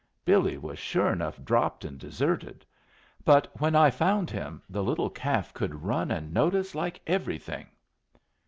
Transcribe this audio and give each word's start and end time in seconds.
Billy 0.25 0.57
was 0.57 0.79
sure 0.79 1.13
enough 1.13 1.39
dropped 1.45 1.85
and 1.85 1.99
deserted. 1.99 2.65
But 3.23 3.47
when 3.61 3.75
I 3.75 3.91
found 3.91 4.31
him 4.31 4.59
the 4.67 4.81
little 4.81 5.11
calf 5.11 5.53
could 5.53 5.83
run 5.83 6.09
and 6.09 6.33
notice 6.33 6.73
like 6.73 6.99
everything!" 7.05 7.67